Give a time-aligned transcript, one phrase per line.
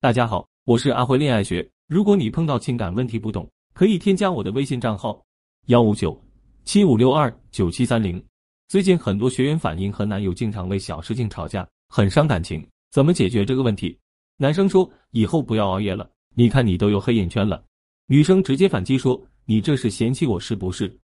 [0.00, 1.68] 大家好，我是阿辉恋爱学。
[1.88, 5.20] 如果你碰到情感问题不懂，可以添加我的微信账号
[5.66, 6.16] 幺五九
[6.64, 8.24] 七五六二九七三零。
[8.68, 13.98] 最近很多学员反映和男友经常为小事情吵架，很伤感情，怎么解决这个问题？
[14.36, 17.60] 男生说以后不要熬夜了，你看你都有黑眼圈了。
[18.06, 20.96] 女生直接反击说你这是嫌弃我是不是？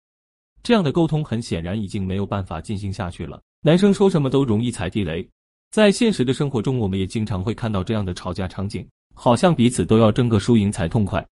[0.63, 3.43] 这样的沟通很显然已经没有办法进行下去了。
[3.61, 5.29] 男生说什么都容易踩地雷。
[5.75, 11.27] 在现实的生活中，我们也经常会看到这样的吵架场景，好像彼此都要争个输赢才痛快。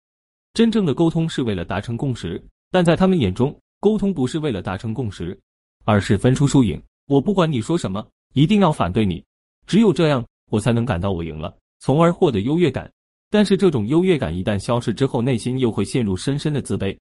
[0.56, 5.40] 真正的沟通是为了达成共识，但在他们眼中，沟通不是为了达成共识，
[5.86, 6.82] 而是分出输赢。
[7.06, 8.04] 我不管你说什么，
[8.34, 9.24] 一定要反对你，
[9.68, 12.92] 只有这样，我才能感到我赢了，从而获得优越感。
[13.30, 16.98] 但是这种优越感一旦消失之后，内心又会陷入深深的自卑。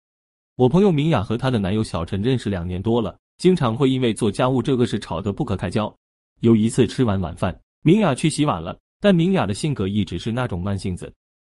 [0.56, 5.90] 我朋友明雅和她的男友小陈认识两年多了，经常会因为做家务这个事吵得不可开交。
[6.40, 11.12] 有一次吃完晚饭，明雅去洗碗了，但明雅的性格一直是那种慢性子，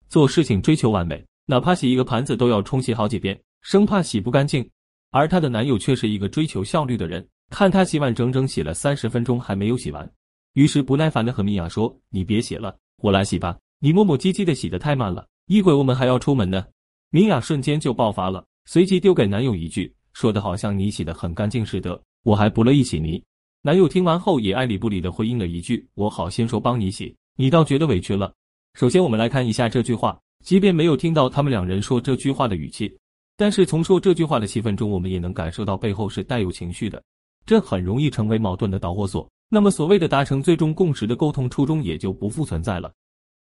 [0.08, 4.68] 做事情追求完美，哪怕洗一个盘子都要冲洗好几遍，生怕洗不干净。
[5.10, 10.08] 而她的男友却是一个追求效率的人，看她洗碗整整洗了三十分钟还没有洗完，
[10.54, 16.64] 于是不耐烦的和明雅说：“你别洗了，我来洗吧，你磨磨唧唧的洗的太慢了，一会我们还要出门呢。”
[17.10, 23.20] 明雅瞬间就爆发了，随即丢给男友一句，说的好像你洗的很干净似的，我还不乐意洗你。
[23.66, 28.32] 男友听完后也爱理不理的回应了一句：“我好心说帮你洗，你倒觉得委屈了。”
[28.78, 30.16] 首先，我们来看一下这句话。
[30.44, 32.96] 即便没有听到他们两人说这句话的语气，
[33.36, 37.02] 但是从说这句话的气氛中，我们也能感受到背后是带有情绪的。
[37.44, 39.28] 这很容易成为矛盾的导火索。
[39.48, 42.92] 那么，所谓的达成最终共识的沟通初衷也就不复存在了。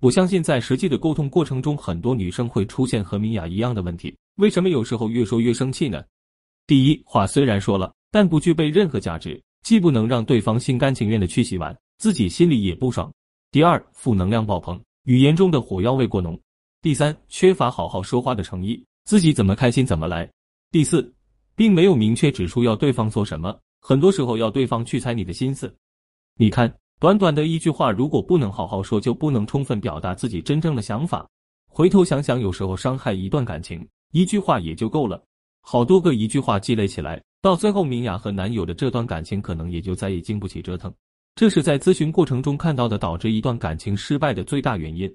[0.02, 4.14] 我相信，在实际的沟通过程中，很多女生会出现和米娅一样的问题。
[4.36, 6.04] 为什么有时候越说越生气呢？
[6.66, 9.42] 第一，话虽然说了，但不具备任何价值。
[9.62, 13.12] 既不能让对方心甘情愿的去洗碗，自己心里也不爽。
[13.50, 16.38] 第二，负能量爆棚，语言中的火药味过浓。
[16.80, 20.28] 第三，缺乏好好说话的诚意，自己怎么开心怎么来。
[20.70, 21.14] 第四，
[21.54, 25.72] 并没有明确指出要对方做什么，很多时候要对方去猜你的心思。
[26.36, 31.28] 你看，短短的一句话，如果不能好好说，就不能充分表达自己真正的想法。
[31.68, 35.22] 回头想想，有时候伤害一段感情，一句话也就够了。
[35.60, 37.22] 好多个一句话积累起来。
[37.42, 40.94] 到最后，明雅和男友的这段感情可能也就再也经不起折腾。
[41.34, 45.12] 这是在咨询过程中看到的导致一段感情失败的最大原因。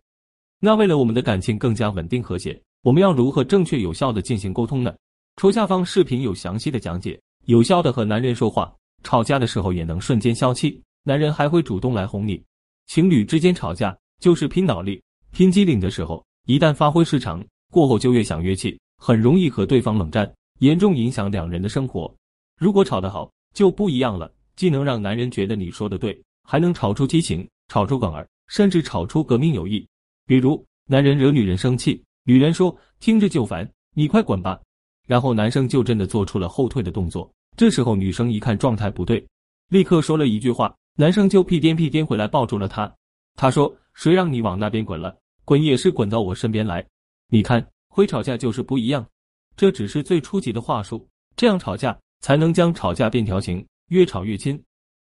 [0.59, 4.93] 那为了我们的感情更加稳定和谐，我们要如何正确有效的进行沟通呢？
[5.37, 7.17] 戳下方视频有详细的讲解。
[7.45, 12.43] 有效的和男人说话，吵架的时候也能瞬间消气，男人还会主动来哄你。
[12.87, 15.01] 情侣之间吵架就是拼脑力、
[15.31, 20.29] 拼机灵的时候，一旦发挥失常，过后就越想越气，很容易和对方冷战。
[20.59, 22.13] 严重影响两人的生活。
[22.57, 29.87] 如果吵得好，就不一样了，既能让男人觉得你说的对，还能吵出激情，吵出梗儿，甚至吵出革命友谊。
[30.25, 34.59] 比如，男人惹女人生气，女人说听着就烦，你快滚吧。
[35.05, 37.31] 然后男生就真的做出了后退的动作。
[37.55, 39.25] 这时候女生一看状态不对，
[39.69, 42.93] 立刻说了一句话，男生就屁颠屁颠回来抱住了她。
[43.35, 45.15] 他说：“谁让你往那边滚了？
[45.45, 46.85] 滚也是滚到我身边来。”
[47.29, 49.05] 你看，会吵架就是不一样。
[49.57, 54.63] 这只是最初级的话术，这样吵架才能将吵架变调情，越吵越亲。